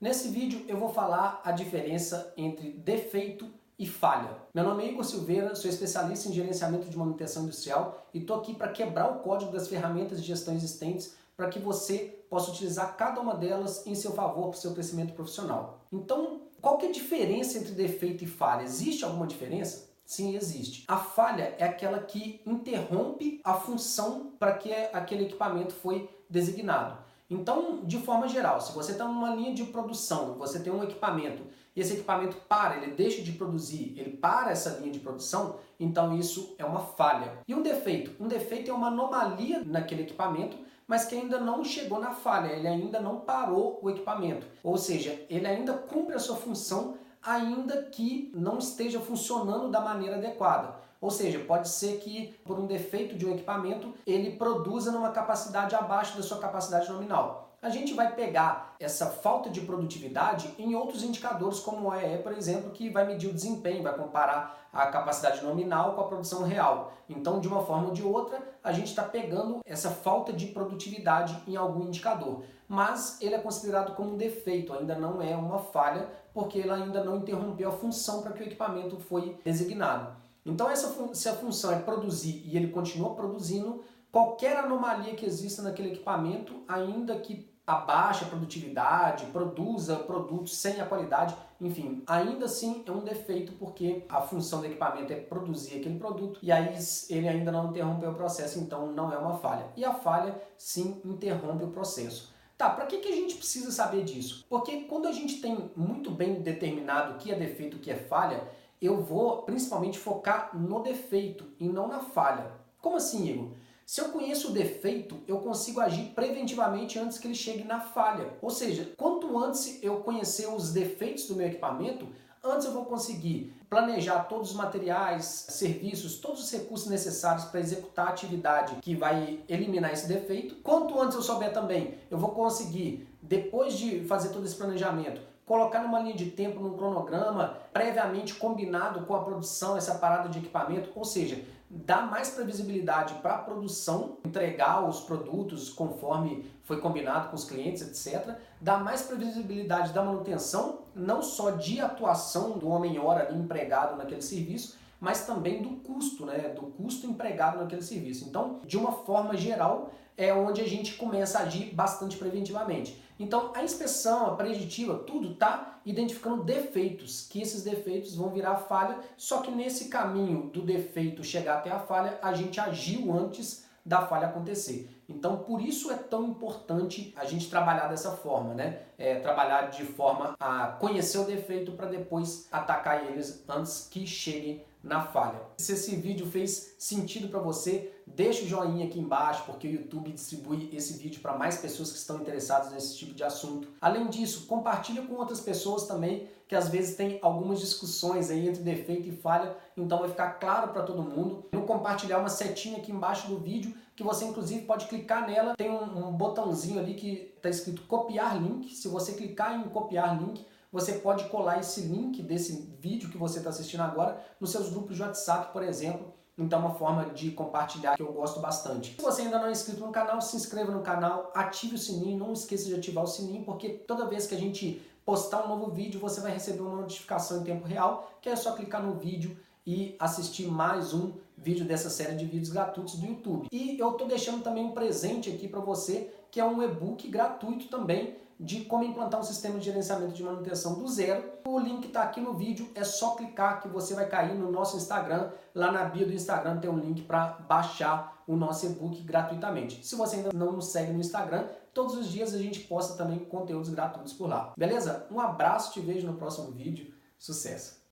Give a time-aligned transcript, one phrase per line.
[0.00, 4.30] Nesse vídeo eu vou falar a diferença entre defeito e falha.
[4.54, 8.54] Meu nome é Igor Silveira, sou especialista em gerenciamento de manutenção industrial e estou aqui
[8.54, 13.20] para quebrar o código das ferramentas de gestão existentes para que você possa utilizar cada
[13.20, 15.80] uma delas em seu favor para o seu crescimento profissional.
[15.92, 18.62] Então, qual que é a diferença entre defeito e falha?
[18.62, 19.88] Existe alguma diferença?
[20.04, 20.84] Sim, existe.
[20.86, 27.08] A falha é aquela que interrompe a função para que aquele equipamento foi designado.
[27.30, 31.42] Então, de forma geral, se você está numa linha de produção, você tem um equipamento
[31.78, 36.16] e esse equipamento para, ele deixa de produzir, ele para essa linha de produção, então
[36.18, 37.38] isso é uma falha.
[37.46, 38.20] E um defeito?
[38.20, 40.56] Um defeito é uma anomalia naquele equipamento,
[40.88, 44.44] mas que ainda não chegou na falha, ele ainda não parou o equipamento.
[44.64, 50.16] Ou seja, ele ainda cumpre a sua função, ainda que não esteja funcionando da maneira
[50.16, 50.74] adequada.
[51.00, 55.74] Ou seja, pode ser que por um defeito de um equipamento ele produza numa capacidade
[55.74, 57.48] abaixo da sua capacidade nominal.
[57.60, 62.30] A gente vai pegar essa falta de produtividade em outros indicadores, como o AEE, por
[62.30, 66.92] exemplo, que vai medir o desempenho, vai comparar a capacidade nominal com a produção real.
[67.08, 71.36] Então, de uma forma ou de outra, a gente está pegando essa falta de produtividade
[71.48, 72.44] em algum indicador.
[72.68, 77.02] Mas ele é considerado como um defeito, ainda não é uma falha, porque ele ainda
[77.02, 80.27] não interrompeu a função para que o equipamento foi designado.
[80.48, 85.62] Então, essa se a função é produzir e ele continua produzindo, qualquer anomalia que exista
[85.62, 92.82] naquele equipamento, ainda que abaixe a produtividade, produza produtos sem a qualidade, enfim, ainda assim
[92.86, 96.74] é um defeito porque a função do equipamento é produzir aquele produto e aí
[97.10, 99.66] ele ainda não interrompeu o processo, então não é uma falha.
[99.76, 102.32] E a falha sim interrompe o processo.
[102.56, 104.46] Tá, para que, que a gente precisa saber disso?
[104.48, 107.96] Porque quando a gente tem muito bem determinado o que é defeito o que é
[107.96, 108.48] falha,
[108.80, 112.50] eu vou principalmente focar no defeito e não na falha.
[112.80, 113.48] Como assim, Igor?
[113.84, 118.34] Se eu conheço o defeito, eu consigo agir preventivamente antes que ele chegue na falha.
[118.42, 122.06] Ou seja, quanto antes eu conhecer os defeitos do meu equipamento,
[122.44, 128.08] antes eu vou conseguir planejar todos os materiais, serviços, todos os recursos necessários para executar
[128.08, 130.56] a atividade que vai eliminar esse defeito.
[130.56, 135.82] Quanto antes eu souber também, eu vou conseguir, depois de fazer todo esse planejamento, colocar
[135.82, 140.90] numa linha de tempo, num cronograma, previamente combinado com a produção, essa parada de equipamento,
[140.94, 147.34] ou seja, dá mais previsibilidade para a produção, entregar os produtos conforme foi combinado com
[147.34, 148.36] os clientes, etc.
[148.60, 155.26] Dá mais previsibilidade da manutenção, não só de atuação do homem-hora empregado naquele serviço, mas
[155.26, 158.28] também do custo, né, do custo empregado naquele serviço.
[158.28, 163.00] Então, de uma forma geral, é onde a gente começa a agir bastante preventivamente.
[163.20, 168.98] Então, a inspeção, a preditiva, tudo está identificando defeitos, que esses defeitos vão virar falha,
[169.16, 174.02] só que nesse caminho do defeito chegar até a falha, a gente agiu antes da
[174.06, 174.90] falha acontecer.
[175.08, 178.82] Então, por isso é tão importante a gente trabalhar dessa forma, né?
[178.98, 184.62] É, trabalhar de forma a conhecer o defeito para depois atacar eles antes que cheguem
[184.88, 185.40] na falha.
[185.58, 190.12] Se esse vídeo fez sentido para você, deixa o joinha aqui embaixo, porque o YouTube
[190.12, 193.68] distribui esse vídeo para mais pessoas que estão interessadas nesse tipo de assunto.
[193.80, 198.62] Além disso, compartilha com outras pessoas também, que às vezes tem algumas discussões aí entre
[198.62, 201.44] defeito e falha, então vai ficar claro para todo mundo.
[201.52, 205.70] Eu compartilhar uma setinha aqui embaixo do vídeo, que você inclusive pode clicar nela, tem
[205.70, 208.74] um, um botãozinho ali que está escrito copiar link.
[208.74, 213.38] Se você clicar em copiar link, você pode colar esse link desse vídeo que você
[213.38, 216.14] está assistindo agora nos seus grupos de WhatsApp, por exemplo.
[216.36, 218.94] Então, uma forma de compartilhar que eu gosto bastante.
[218.94, 222.16] Se você ainda não é inscrito no canal, se inscreva no canal, ative o sininho,
[222.16, 225.70] não esqueça de ativar o sininho, porque toda vez que a gente postar um novo
[225.72, 229.36] vídeo, você vai receber uma notificação em tempo real, que é só clicar no vídeo
[229.68, 233.48] e assistir mais um vídeo dessa série de vídeos gratuitos do YouTube.
[233.52, 237.68] E eu estou deixando também um presente aqui para você, que é um e-book gratuito
[237.68, 241.22] também de como implantar um sistema de gerenciamento de manutenção do zero.
[241.46, 244.78] O link está aqui no vídeo, é só clicar que você vai cair no nosso
[244.78, 245.32] Instagram.
[245.54, 249.86] Lá na bio do Instagram tem um link para baixar o nosso e-book gratuitamente.
[249.86, 253.18] Se você ainda não nos segue no Instagram, todos os dias a gente posta também
[253.18, 254.54] conteúdos gratuitos por lá.
[254.56, 255.06] Beleza?
[255.10, 256.94] Um abraço, te vejo no próximo vídeo.
[257.18, 257.78] Sucesso!